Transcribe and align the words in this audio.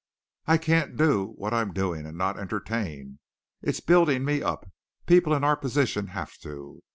"I 0.47 0.57
can't 0.57 0.97
do 0.97 1.35
what 1.37 1.53
I'm 1.53 1.73
doing 1.73 2.07
and 2.07 2.17
not 2.17 2.39
entertain. 2.39 3.19
It's 3.61 3.81
building 3.81 4.25
me 4.25 4.41
up. 4.41 4.67
People 5.05 5.31
in 5.31 5.43
our 5.43 5.55
position 5.55 6.07
have 6.07 6.35
to." 6.39 6.81